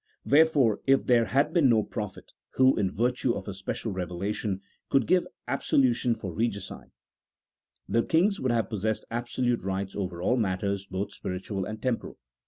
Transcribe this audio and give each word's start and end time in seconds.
1 0.23 0.31
Wherefore 0.31 0.81
if 0.87 1.05
there 1.05 1.25
had 1.25 1.53
been 1.53 1.69
no 1.69 1.83
prophets 1.83 2.33
who, 2.55 2.75
in 2.75 2.89
virtue 2.89 3.33
of 3.35 3.47
a 3.47 3.53
special 3.53 3.91
revelation, 3.91 4.61
could 4.89 5.05
give 5.05 5.27
absolution 5.47 6.15
for 6.15 6.33
regicide, 6.33 6.89
the 7.87 8.01
kings 8.01 8.39
would 8.39 8.51
have 8.51 8.67
possessed 8.71 9.05
absolute 9.11 9.61
rights 9.61 9.95
over 9.95 10.19
all 10.19 10.37
matters 10.37 10.87
both 10.87 11.13
spiritual 11.13 11.65
and 11.65 11.83
temporal. 11.83 12.17